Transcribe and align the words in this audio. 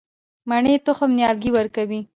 د 0.03 0.03
مڼې 0.49 0.73
تخم 0.85 1.09
نیالګی 1.17 1.51
ورکوي؟ 1.53 1.99